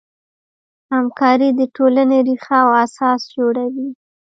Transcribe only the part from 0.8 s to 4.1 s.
همکاري د ټولنې ریښه او اساس جوړوي.